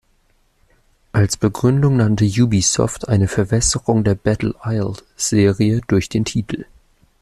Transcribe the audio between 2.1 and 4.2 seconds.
Ubisoft eine „Verwässerung der